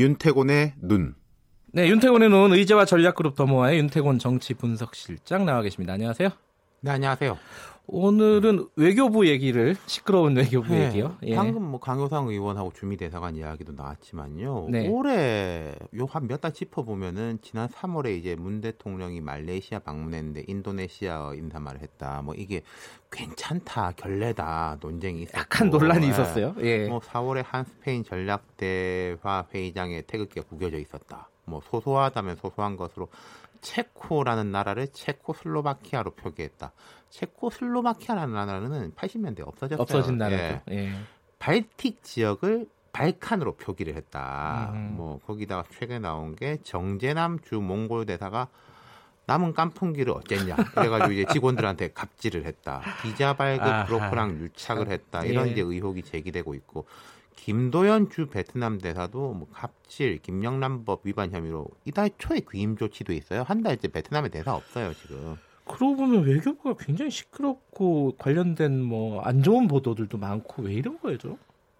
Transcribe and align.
윤태곤의 0.00 0.74
눈. 0.80 1.14
네, 1.72 1.86
윤태곤의 1.88 2.30
눈 2.30 2.52
의제와 2.54 2.86
전략그룹 2.86 3.36
더모아의 3.36 3.78
윤태곤 3.78 4.18
정치 4.18 4.54
분석실장 4.54 5.44
나와 5.44 5.60
계십니다. 5.60 5.92
안녕하세요. 5.92 6.30
네, 6.80 6.90
안녕하세요. 6.90 7.38
오늘은 7.92 8.68
외교부 8.76 9.26
얘기를 9.26 9.74
시끄러운 9.86 10.36
외교부 10.36 10.72
네, 10.72 10.86
얘기요. 10.86 11.16
예. 11.24 11.34
방금 11.34 11.64
뭐 11.64 11.80
강효상 11.80 12.28
의원하고 12.28 12.72
주미 12.72 12.96
대사관 12.96 13.34
이야기도 13.34 13.72
나왔지만요. 13.72 14.68
네. 14.70 14.86
올해 14.88 15.74
요 15.96 16.06
한 16.06 16.26
몇 16.28 16.40
달 16.40 16.52
짚어 16.52 16.84
보면은 16.84 17.38
지난 17.42 17.68
3월에 17.68 18.16
이제 18.16 18.36
문 18.36 18.60
대통령이 18.60 19.20
말레이시아 19.20 19.80
방문했는데 19.80 20.44
인도네시아 20.46 21.32
인사말을 21.34 21.80
했다. 21.82 22.22
뭐 22.22 22.34
이게 22.36 22.62
괜찮다, 23.10 23.92
결례다 23.96 24.78
논쟁이 24.80 25.22
있었고 25.22 25.38
약간 25.40 25.70
논란이 25.70 26.06
예. 26.06 26.10
있었어요. 26.10 26.54
예. 26.60 26.86
뭐 26.86 27.00
4월에 27.00 27.42
한 27.44 27.64
스페인 27.64 28.04
전략 28.04 28.56
대화 28.56 29.44
회의장에 29.52 30.02
태극기가 30.02 30.46
구겨져 30.46 30.78
있었다. 30.78 31.28
뭐 31.44 31.60
소소하다면 31.70 32.36
소소한 32.36 32.76
것으로 32.76 33.08
체코라는 33.60 34.50
나라를 34.52 34.88
체코슬로바키아로 34.92 36.12
표기했다. 36.12 36.72
체코슬로바키아라는 37.10 38.34
나라는 38.34 38.92
80년대 38.92 39.46
없어졌어요. 39.46 39.82
없어진 39.82 40.18
나라죠. 40.18 40.60
예. 40.70 40.74
예. 40.74 40.92
발틱 41.38 42.02
지역을 42.02 42.68
발칸으로 42.92 43.54
표기를 43.56 43.94
했다. 43.94 44.70
음. 44.74 44.94
뭐 44.96 45.18
거기다가 45.26 45.64
최근에 45.72 46.00
나온 46.00 46.34
게 46.34 46.58
정재남 46.62 47.40
주 47.40 47.60
몽골 47.60 48.06
대사가 48.06 48.48
남은 49.26 49.54
깐풍기를 49.54 50.12
어쨌냐. 50.12 50.56
그래가지고 50.56 51.12
이제 51.12 51.24
직원들한테 51.32 51.92
갑질을 51.92 52.46
했다. 52.46 52.82
비자 53.02 53.34
발급 53.34 53.86
브로커랑 53.86 54.40
유착을 54.40 54.88
했다. 54.88 55.24
이런 55.24 55.48
예. 55.48 55.52
이제 55.52 55.60
의혹이 55.60 56.02
제기되고 56.02 56.54
있고 56.54 56.86
김도연 57.40 58.10
주 58.10 58.26
베트남 58.28 58.78
대사도 58.78 59.32
뭐 59.32 59.48
갑질, 59.52 60.18
김영란법 60.18 61.00
위반 61.04 61.30
혐의로 61.32 61.66
이달 61.86 62.10
초에 62.18 62.42
귀임 62.50 62.76
조치도 62.76 63.12
있어요. 63.14 63.42
한 63.42 63.62
달째 63.62 63.88
베트남에 63.88 64.28
대사 64.28 64.54
없어요 64.54 64.92
지금. 64.94 65.36
그러고 65.64 65.96
보면 65.96 66.24
외교부가 66.24 66.74
굉장히 66.84 67.10
시끄럽고 67.10 68.16
관련된 68.18 68.82
뭐 68.82 69.22
안 69.24 69.42
좋은 69.42 69.68
보도들도 69.68 70.18
많고 70.18 70.64
왜 70.64 70.74
이런 70.74 70.98
거예요? 71.00 71.18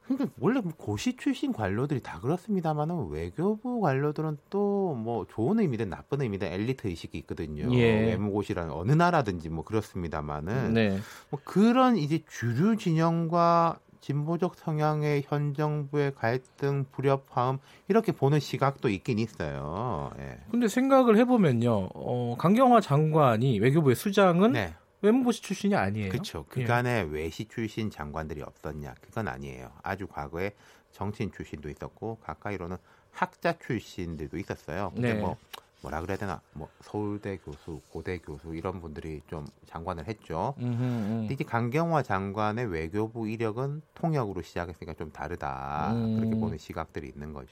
근데 0.06 0.27
원래 0.41 0.61
뭐 0.61 0.72
고시 0.77 1.16
출신 1.16 1.53
관료들이 1.53 2.00
다 2.00 2.19
그렇습니다만은 2.20 3.11
외교부 3.11 3.81
관료들은 3.81 4.38
또 4.48 4.81
뭐 4.97 5.25
좋은 5.31 5.61
의미든 5.61 5.88
나쁜 5.88 6.20
의미든 6.22 6.48
엘리트 6.48 6.88
의식이 6.88 7.16
있거든요. 7.19 7.72
예. 7.75 8.06
외무고시라는 8.11 8.72
어느 8.72 8.92
나라든지 8.92 9.48
뭐 9.48 9.64
그렇습니다만은 9.64 10.75
네. 10.75 10.98
뭐 11.31 11.38
그런 11.44 11.97
이제 11.97 12.22
주류 12.28 12.77
진영과 12.77 13.78
진보적 14.01 14.56
성향의 14.56 15.25
현 15.27 15.55
정부의 15.55 16.15
갈등, 16.15 16.84
불협화음 16.91 17.59
이렇게 17.89 18.12
보는 18.12 18.41
시각도 18.41 18.89
있긴 18.89 19.19
있어요. 19.19 20.11
예. 20.19 20.39
근데 20.51 20.69
생각을 20.69 21.17
해보면요, 21.19 21.91
어, 21.95 22.37
강경화 22.39 22.81
장관이 22.81 23.61
외교부의 23.61 23.97
수장은 23.97 24.53
네. 24.53 24.75
외무고시 25.03 25.43
출신이 25.43 25.75
아니에요. 25.75 26.11
그렇죠. 26.11 26.45
그간에 26.48 26.98
예. 26.98 27.09
외시 27.11 27.47
출신 27.47 27.91
장관들이 27.91 28.43
없었냐? 28.43 28.95
그건 29.01 29.28
아니에요. 29.28 29.71
아주 29.83 30.06
과거에 30.06 30.53
정치인 30.93 31.33
출신도 31.33 31.71
있었고 31.71 32.19
가까이로는 32.23 32.77
학자 33.11 33.55
출신들도 33.59 34.37
있었어요. 34.39 34.93
근데 34.95 35.15
네. 35.15 35.21
뭐 35.21 35.37
뭐라 35.83 36.00
그래야 36.03 36.17
되나 36.17 36.41
뭐 36.53 36.69
서울대 36.83 37.39
교수, 37.39 37.81
고대 37.91 38.19
교수 38.19 38.55
이런 38.55 38.81
분들이 38.81 39.23
좀 39.28 39.47
장관을 39.67 40.06
했죠. 40.06 40.55
음흠, 40.59 40.83
음. 40.83 41.28
이제 41.31 41.42
강경화 41.45 42.03
장관의 42.03 42.66
외교부 42.66 43.28
이력은 43.28 43.82
통역으로 43.94 44.43
시작했으니까 44.43 44.94
좀 44.94 45.10
다르다 45.10 45.93
음. 45.94 46.16
그렇게 46.19 46.37
보는 46.38 46.59
시각들이 46.59 47.09
있는 47.09 47.32
거죠. 47.32 47.49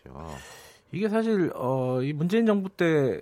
이게 0.92 1.08
사실 1.08 1.50
어, 1.54 2.03
이 2.03 2.12
문재인 2.12 2.47
정부 2.47 2.69
때 2.69 3.20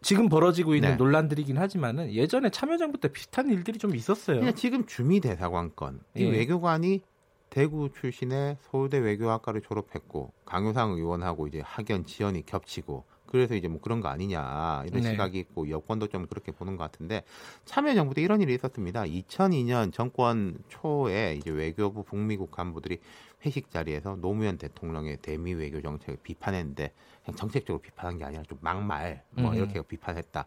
지금 0.00 0.28
벌어지고 0.28 0.74
있는 0.76 0.90
네. 0.90 0.96
논란들이긴 0.96 1.58
하지만은 1.58 2.12
예전에 2.12 2.50
참여정부 2.50 2.98
때 3.00 3.08
비슷한 3.08 3.48
일들이 3.50 3.78
좀 3.78 3.94
있었어요. 3.96 4.38
그냥 4.38 4.54
지금 4.54 4.86
주미 4.86 5.20
대사관 5.20 5.72
건 5.74 6.00
이 6.14 6.22
예. 6.24 6.30
외교관이 6.30 7.02
대구 7.50 7.90
출신의 7.92 8.58
서울대 8.60 8.98
외교학과를 8.98 9.62
졸업했고 9.62 10.32
강효상 10.44 10.92
의원하고 10.92 11.46
이제 11.48 11.60
학연 11.64 12.04
지연이 12.06 12.44
겹치고 12.44 13.04
그래서 13.28 13.54
이제 13.54 13.68
뭐 13.68 13.80
그런 13.80 14.00
거 14.00 14.08
아니냐 14.08 14.84
이런 14.86 15.02
네. 15.02 15.10
시각이 15.10 15.38
있고 15.38 15.68
여권도 15.70 16.08
좀 16.08 16.26
그렇게 16.26 16.52
보는 16.52 16.76
것 16.76 16.84
같은데 16.84 17.22
참여정부 17.64 18.14
때 18.14 18.22
이런 18.22 18.40
일이 18.40 18.54
있었습니다. 18.54 19.02
2002년 19.02 19.92
정권 19.92 20.58
초에 20.68 21.36
이제 21.36 21.50
외교부 21.50 22.02
북미국 22.02 22.50
간부들이 22.50 22.98
회식 23.46 23.70
자리에서 23.70 24.16
노무현 24.16 24.58
대통령의 24.58 25.18
대미 25.22 25.54
외교 25.54 25.80
정책을 25.80 26.18
비판했는데 26.22 26.92
그냥 27.24 27.36
정책적으로 27.36 27.80
비판한 27.80 28.18
게 28.18 28.24
아니라 28.24 28.42
좀 28.42 28.58
막말 28.60 29.22
뭐 29.30 29.50
음. 29.50 29.56
이렇게 29.56 29.80
비판했다. 29.82 30.46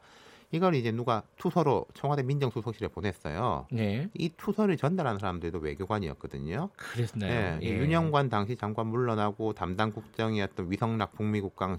이걸 0.52 0.76
이제 0.76 0.92
누가 0.92 1.24
투서로 1.38 1.86
청와대 1.94 2.24
민정수석실에 2.24 2.90
보냈어요. 2.90 3.68
네. 3.72 4.10
이 4.14 4.30
투서를 4.36 4.76
전달한 4.78 5.18
사람들도 5.18 5.60
외교관이었거든요. 5.60 6.70
그랬나요? 6.76 7.60
네. 7.60 7.60
예. 7.64 7.78
윤영관 7.78 8.30
당시 8.30 8.58
장관 8.58 8.88
물러나고 8.88 9.54
담당 9.54 9.92
국정이었던 9.92 10.70
위성락 10.70 11.14
북미국장 11.14 11.78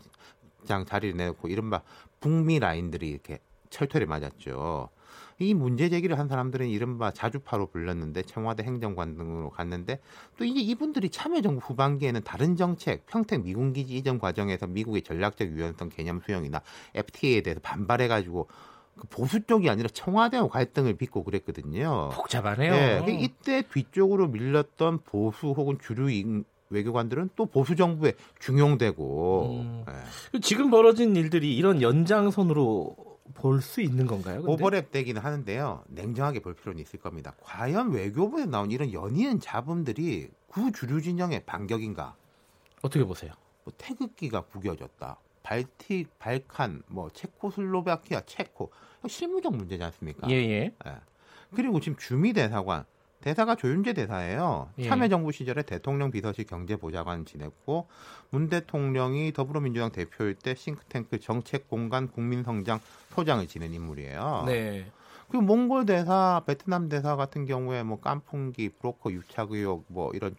장 0.65 0.85
자리를 0.85 1.17
내놓고 1.17 1.49
이른바 1.49 1.83
북미 2.21 2.59
라인들이 2.59 3.09
이렇게 3.09 3.39
철퇴를 3.71 4.07
맞았죠. 4.07 4.91
이 5.39 5.55
문제 5.55 5.89
제기를 5.89 6.19
한 6.19 6.29
사람들은 6.29 6.69
이른바 6.69 7.11
자주파로 7.11 7.67
불렀는데 7.67 8.23
청와대 8.23 8.63
행정관 8.63 9.17
등으로 9.17 9.51
갔는데 9.51 9.99
또 10.37 10.45
이제 10.45 10.61
이분들이 10.61 11.11
참여정부 11.11 11.61
후반기에는 11.61 12.23
다른 12.23 12.57
정책, 12.57 13.07
평택 13.07 13.43
미군기지 13.43 13.97
이전 13.97 14.19
과정에서 14.19 14.67
미국의 14.67 15.03
전략적 15.03 15.49
유연성 15.49 15.89
개념 15.89 16.21
수용이나 16.25 16.61
FTA에 16.95 17.41
대해서 17.41 17.61
반발해가지고 17.61 18.49
그 18.97 19.07
보수 19.09 19.45
쪽이 19.45 19.69
아니라 19.71 19.89
청와대와 19.89 20.49
갈등을 20.49 20.95
빚고 20.95 21.25
그랬거든요. 21.25 22.11
복잡하네요. 22.13 23.05
네, 23.05 23.19
이때 23.21 23.63
뒤쪽으로 23.63 24.29
밀렸던 24.29 25.01
보수 25.05 25.49
혹은 25.49 25.79
주류 25.81 26.11
외교관들은 26.73 27.31
또 27.37 27.47
보수 27.47 27.77
정부에 27.77 28.15
중용되고 28.41 29.51
음. 29.63 29.85
네. 29.87 30.41
지금 30.41 30.71
벌어진 30.71 31.15
일들이 31.17 31.57
이런 31.57 31.83
연장선으로 31.83 32.97
볼 33.35 33.63
수 33.63 33.81
있는 33.81 34.07
건가요? 34.07 34.43
근데? 34.43 34.63
오버랩 34.63 34.91
되기는 34.91 35.23
하는데요. 35.23 35.85
냉정하게 35.89 36.41
볼 36.41 36.55
필요는 36.55 36.81
있을 36.83 36.99
겁니다. 36.99 37.35
과연 37.41 37.93
외교부에 37.93 38.47
나온 38.47 38.71
이런 38.71 38.93
연이은 38.93 39.41
잡음들이 39.41 40.29
구주류 40.49 41.01
진영의 41.01 41.45
반격인가? 41.47 42.15
어떻게 42.83 43.05
보세요? 43.05 43.33
뭐 43.65 43.73
태극기가 43.79 44.43
구겨졌다. 44.43 45.19
발틱, 45.43 46.19
발칸, 46.19 46.83
뭐 46.89 47.11
체코슬로바키아, 47.11 48.23
체코 48.27 48.71
실무적 49.09 49.55
문제지 49.57 49.83
않습니까? 49.83 50.29
예, 50.31 50.35
예. 50.35 50.75
예. 50.87 50.97
그리고 51.55 51.81
지금 51.81 51.97
주미 51.99 52.33
대사관 52.33 52.85
대사가 53.23 53.55
조윤재 53.55 53.95
대사예요. 53.95 54.69
예. 54.79 54.89
참여정부 54.89 55.33
시절에 55.33 55.63
대통령 55.63 56.11
비서실 56.11 56.45
경제보좌관 56.45 57.25
지냈고 57.25 57.89
문 58.31 58.51
대통령이 58.51 59.33
더불어민주당 59.33 59.91
대표일 59.91 60.35
때 60.35 60.55
싱크탱크 60.55 61.21
정책공간 61.21 62.09
국민성장 62.09 62.81
소장을 63.15 63.47
지낸 63.47 63.73
인물이에요. 63.73 64.45
네. 64.47 64.87
그리고 65.29 65.45
몽골 65.45 65.87
대사, 65.87 66.43
베트남 66.45 66.91
대사 66.91 67.17
같은 67.17 67.47
경우에 67.47 67.83
뭐 67.83 68.01
깐풍기, 68.01 68.69
브로커 68.81 69.13
유착 69.13 69.53
의혹 69.53 69.87
뭐 69.89 70.11
이런 70.13 70.37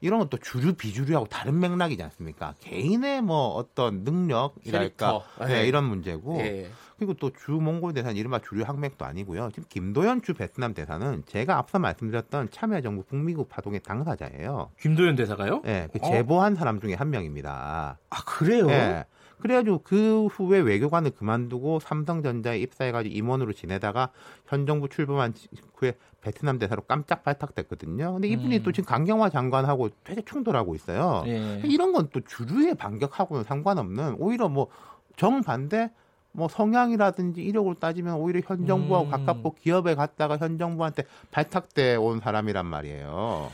이런 0.00 0.18
것도 0.20 0.38
주류 0.38 0.74
비주류하고 0.74 1.26
다른 1.26 1.58
맥락이지 1.58 2.02
않습니까? 2.02 2.54
개인의 2.60 3.22
뭐 3.22 3.48
어떤 3.54 4.04
능력이랄까 4.04 5.20
네, 5.40 5.46
네, 5.46 5.66
이런 5.66 5.84
문제고 5.84 6.36
네. 6.38 6.70
그리고 6.98 7.14
또 7.14 7.30
주 7.30 7.52
몽골 7.52 7.92
대사는 7.92 8.16
이른바 8.16 8.38
주류 8.38 8.62
학맥도 8.64 9.04
아니고요. 9.04 9.50
지금 9.50 9.64
김도연 9.68 10.22
주 10.22 10.32
베트남 10.34 10.72
대사는 10.74 11.22
제가 11.26 11.58
앞서 11.58 11.78
말씀드렸던 11.78 12.50
참여정부 12.50 13.04
북미국 13.04 13.48
파동의 13.48 13.80
당사자예요. 13.80 14.70
김도연 14.80 15.14
대사가요? 15.16 15.60
네, 15.64 15.88
그 15.92 15.98
어? 16.02 16.10
제보한 16.10 16.54
어? 16.54 16.56
사람 16.56 16.80
중에 16.80 16.94
한 16.94 17.10
명입니다. 17.10 17.98
아 18.08 18.24
그래요? 18.24 18.66
네. 18.66 19.04
그래가지고 19.40 19.80
그 19.84 20.26
후에 20.26 20.60
외교관을 20.60 21.10
그만두고 21.10 21.80
삼성전자에 21.80 22.58
입사해가지고 22.58 23.14
임원으로 23.14 23.52
지내다가 23.52 24.10
현 24.46 24.66
정부 24.66 24.88
출범한 24.88 25.34
후에 25.76 25.94
베트남 26.22 26.58
대사로 26.58 26.82
깜짝 26.82 27.22
발탁됐거든요. 27.22 28.14
근데 28.14 28.28
이분이 28.28 28.56
음. 28.58 28.62
또 28.62 28.72
지금 28.72 28.88
강경화 28.88 29.30
장관하고 29.30 29.90
되게 30.02 30.22
충돌하고 30.22 30.74
있어요. 30.74 31.22
예. 31.26 31.60
이런 31.64 31.92
건 31.92 32.06
또 32.12 32.20
주류의 32.20 32.76
반격하고는 32.76 33.44
상관없는 33.44 34.16
오히려 34.18 34.48
뭐 34.48 34.68
정반대 35.16 35.90
뭐 36.32 36.48
성향이라든지 36.48 37.42
이력을 37.42 37.74
따지면 37.76 38.16
오히려 38.16 38.40
현 38.44 38.66
정부하고 38.66 39.06
음. 39.06 39.10
가깝고 39.10 39.54
기업에 39.54 39.94
갔다가 39.94 40.36
현 40.36 40.58
정부한테 40.58 41.04
발탁돼 41.30 41.96
온 41.96 42.20
사람이란 42.20 42.66
말이에요. 42.66 43.50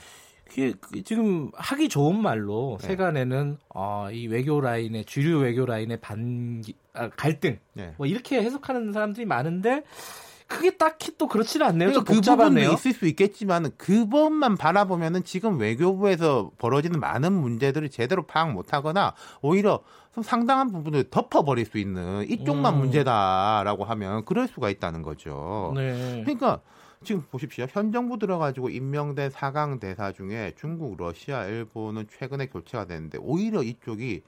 지금 1.04 1.50
하기 1.54 1.88
좋은 1.88 2.20
말로 2.20 2.78
네. 2.80 2.88
세간에는 2.88 3.58
어, 3.74 4.08
이 4.12 4.26
외교 4.26 4.60
라인의 4.60 5.04
주류 5.04 5.40
외교 5.40 5.64
라인의 5.64 6.00
반 6.00 6.62
아, 6.94 7.08
갈등 7.10 7.58
네. 7.72 7.94
뭐 7.96 8.06
이렇게 8.06 8.42
해석하는 8.42 8.92
사람들이 8.92 9.26
많은데 9.26 9.82
그게 10.52 10.76
딱히 10.76 11.16
또 11.16 11.28
그렇지는 11.28 11.66
않네요. 11.66 11.88
그러니까 11.88 12.12
그 12.12 12.20
부분도 12.20 12.60
있을 12.60 12.92
수 12.92 13.06
있겠지만 13.06 13.70
그것만 13.78 14.56
바라보면은 14.56 15.24
지금 15.24 15.58
외교부에서 15.58 16.50
벌어지는 16.58 17.00
많은 17.00 17.32
문제들을 17.32 17.88
제대로 17.88 18.26
파악 18.26 18.52
못하거나 18.52 19.14
오히려 19.40 19.80
상당한 20.22 20.70
부분을 20.70 21.04
덮어버릴 21.10 21.64
수 21.64 21.78
있는 21.78 22.28
이쪽만 22.28 22.74
음. 22.74 22.80
문제다라고 22.80 23.84
하면 23.84 24.26
그럴 24.26 24.46
수가 24.46 24.68
있다는 24.68 25.00
거죠. 25.00 25.72
네. 25.74 26.20
그러니까 26.22 26.60
지금 27.04 27.22
보십시오. 27.30 27.66
현 27.68 27.92
정부 27.92 28.18
들어가지고 28.18 28.70
임명된 28.70 29.30
사강 29.30 29.80
대사 29.80 30.12
중에 30.12 30.52
중국, 30.56 30.96
러시아, 30.96 31.46
일본은 31.46 32.06
최근에 32.08 32.46
교체가 32.46 32.86
됐는데 32.86 33.18
오히려 33.20 33.62
이쪽이 33.62 34.22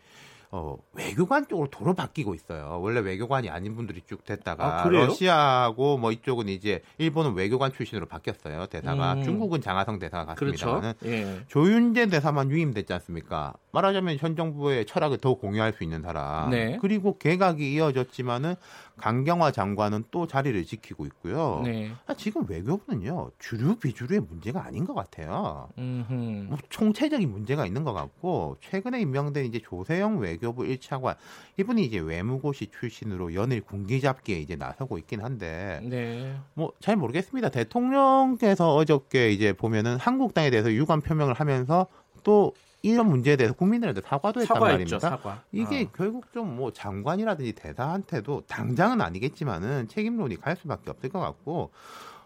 어, 0.51 0.77
외교관 0.93 1.49
쪽으로 1.49 1.69
도로 1.71 1.95
바뀌고 1.95 2.35
있어요. 2.35 2.79
원래 2.81 3.01
외교관이 3.01 3.51
아닌 3.51 3.75
분들이 3.75 4.03
쭉 4.07 4.25
됐다가 4.25 4.83
아, 4.85 4.89
러시아하고 4.89 5.99
뭐 5.99 6.13
이쪽은 6.13 6.49
이제 6.49 6.83
일본은 6.99 7.35
외교관 7.35 7.73
출신으로 7.73 8.07
바뀌었어요. 8.07 8.67
대사가 8.67 9.15
음. 9.15 9.23
중국은 9.25 9.61
장하성 9.61 9.99
대사가 9.99 10.27
갔습니다만은 10.27 10.95
그렇죠. 10.99 11.07
예. 11.07 11.41
조윤재 11.49 12.07
대사만 12.07 12.51
유임됐지 12.51 12.93
않습니까? 12.93 13.55
말하자면 13.73 14.19
현 14.19 14.37
정부의 14.37 14.87
철학을 14.87 15.19
더 15.19 15.35
공유할 15.35 15.73
수 15.73 15.83
있는 15.83 16.03
사람. 16.03 16.51
네. 16.51 16.79
그리고 16.81 17.19
개각이 17.19 17.73
이어졌지만은 17.75 18.55
강경화 18.97 19.51
장관은 19.51 20.05
또 20.13 20.27
자리를 20.27 20.65
지키고 20.65 21.07
있고요. 21.07 21.63
네. 21.65 21.91
아, 22.07 22.15
지금 22.15 22.49
외교부는요 22.49 23.33
주류 23.39 23.77
비주류의 23.77 24.21
문제가 24.21 24.65
아닌 24.65 24.85
것 24.85 24.95
같아요. 24.95 25.69
뭐 25.77 26.59
총체적인 26.69 27.31
문제가 27.31 27.67
있는 27.67 27.83
것 27.83 27.93
같고 27.93 28.57
최근에 28.61 29.01
임명된 29.01 29.47
이제 29.47 29.61
조세영 29.61 30.19
외교 30.19 30.44
부 30.53 30.63
1차관 30.63 31.17
이분이 31.59 31.85
이제 31.85 31.99
외무고시 31.99 32.69
출신으로 32.79 33.35
연일 33.35 33.61
군기 33.63 34.01
잡기에 34.01 34.39
이제 34.39 34.57
나서고 34.57 34.99
있긴 34.99 35.23
한데 35.23 35.81
네. 35.83 36.37
뭐잘 36.55 36.97
모르겠습니다. 36.97 37.49
대통령께서 37.49 38.75
어저께 38.75 39.31
이제 39.33 39.53
보면은 39.53 39.97
한국당에 39.97 40.51
대해서 40.51 40.73
유감 40.73 41.01
표명을 41.01 41.35
하면서 41.35 41.87
또 42.23 42.53
이런 42.83 43.09
문제에 43.09 43.37
대해서 43.37 43.55
국민들한테 43.55 44.03
사과도 44.03 44.43
했단 44.43 44.61
말입니다. 44.61 44.99
사과. 44.99 45.43
이게 45.53 45.85
어. 45.85 45.93
결국 45.97 46.31
좀 46.33 46.55
뭐 46.55 46.71
장관이라든지 46.73 47.53
대사한테도 47.53 48.43
당장은 48.47 49.01
아니겠지만은 49.01 49.89
책임론이 49.89 50.37
갈 50.37 50.57
수밖에 50.57 50.91
없을 50.91 51.09
것 51.09 51.19
같고 51.19 51.71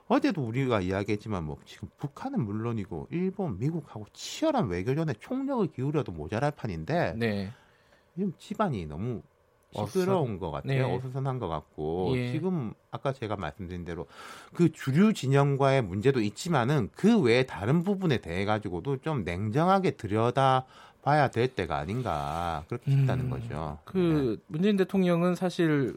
어제도 0.08 0.42
우리가 0.42 0.80
이야기했지만 0.80 1.44
뭐 1.44 1.58
지금 1.64 1.88
북한은 1.98 2.42
물론이고 2.44 3.08
일본, 3.10 3.58
미국하고 3.58 4.06
치열한 4.12 4.68
외교전에 4.68 5.14
총력을 5.20 5.66
기울여도 5.68 6.12
모자랄 6.12 6.50
판인데 6.52 7.14
네. 7.16 7.52
집안이 8.38 8.86
너무 8.86 9.22
시끄러운 9.72 10.38
것 10.38 10.50
같아요. 10.50 10.88
네. 10.88 10.96
어수선한 10.96 11.38
것 11.38 11.48
같고 11.48 12.14
예. 12.16 12.32
지금 12.32 12.72
아까 12.90 13.12
제가 13.12 13.36
말씀드린 13.36 13.84
대로 13.84 14.06
그 14.54 14.72
주류 14.72 15.12
진영과의 15.12 15.82
문제도 15.82 16.20
있지만은 16.20 16.88
그 16.94 17.20
외에 17.20 17.44
다른 17.44 17.82
부분에 17.82 18.18
대해 18.18 18.44
가지고도 18.44 18.98
좀 18.98 19.24
냉정하게 19.24 19.92
들여다 19.92 20.64
봐야 21.02 21.28
될 21.28 21.48
때가 21.48 21.76
아닌가 21.76 22.64
그렇게 22.68 22.90
싶다는 22.90 23.26
음, 23.26 23.30
거죠. 23.30 23.78
그 23.84 24.36
네. 24.38 24.42
문재인 24.46 24.76
대통령은 24.76 25.34
사실 25.34 25.96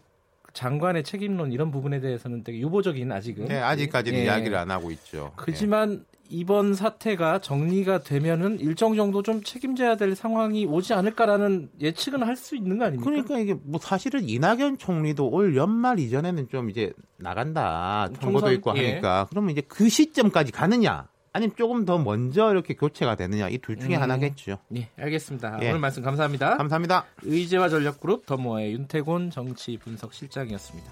장관의 0.53 1.03
책임론 1.03 1.51
이런 1.51 1.71
부분에 1.71 1.99
대해서는 1.99 2.43
되게 2.43 2.59
유보적인 2.59 3.11
아직은 3.11 3.45
네 3.45 3.59
아직까지는 3.59 4.19
예. 4.19 4.23
이야기를 4.25 4.57
안 4.57 4.71
하고 4.71 4.91
있죠. 4.91 5.31
그지만 5.35 6.03
예. 6.05 6.11
이번 6.33 6.73
사태가 6.73 7.39
정리가 7.39 8.03
되면은 8.03 8.61
일정 8.61 8.95
정도 8.95 9.21
좀 9.21 9.43
책임져야 9.43 9.97
될 9.97 10.15
상황이 10.15 10.65
오지 10.65 10.93
않을까라는 10.93 11.69
예측은 11.81 12.23
할 12.23 12.37
수 12.37 12.55
있는 12.55 12.79
거 12.79 12.85
아닙니까? 12.85 13.09
그러니까 13.09 13.37
이게 13.37 13.53
뭐 13.63 13.79
사실은 13.79 14.27
이낙연 14.27 14.77
총리도 14.77 15.27
올 15.29 15.55
연말 15.57 15.99
이전에는 15.99 16.47
좀 16.47 16.69
이제 16.69 16.93
나간다 17.17 18.09
통보도 18.19 18.51
있고 18.53 18.73
예. 18.77 18.91
하니까 18.91 19.27
그러면 19.29 19.51
이제 19.51 19.61
그 19.67 19.89
시점까지 19.89 20.53
가느냐 20.53 21.07
아니면 21.33 21.55
조금 21.57 21.85
더 21.85 21.97
먼저 21.97 22.51
이렇게 22.51 22.73
교체가 22.73 23.15
되느냐 23.15 23.47
이 23.49 23.57
둘 23.57 23.77
중에 23.79 23.95
음. 23.95 24.01
하나겠죠. 24.01 24.57
네, 24.67 24.89
알겠습니다. 24.97 25.59
예. 25.61 25.69
오늘 25.69 25.79
말씀 25.79 26.03
감사합니다. 26.03 26.57
감사합니다. 26.57 27.05
의제와 27.23 27.69
전략그룹 27.69 28.25
더모아의 28.25 28.73
윤태곤 28.73 29.29
정치 29.29 29.77
분석 29.77 30.13
실장이었습니다. 30.13 30.91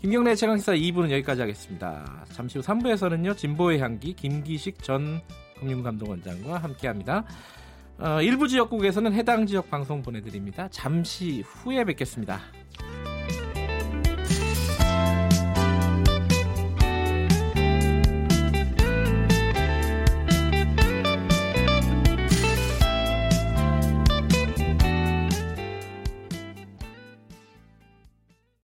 김경래 0.00 0.36
최강시사 0.36 0.72
2부는 0.74 1.10
여기까지 1.10 1.40
하겠습니다. 1.40 2.24
잠시 2.32 2.58
후 2.58 2.64
3부에서는요. 2.64 3.36
진보의 3.36 3.80
향기 3.80 4.12
김기식 4.14 4.82
전 4.84 5.20
금융감독원장과 5.58 6.58
함께합니다. 6.58 7.24
어, 7.98 8.22
일부 8.22 8.46
지역국에서는 8.46 9.12
해당 9.12 9.44
지역 9.44 9.70
방송 9.70 10.02
보내드립니다. 10.02 10.68
잠시 10.70 11.40
후에 11.40 11.82
뵙겠습니다. 11.82 12.38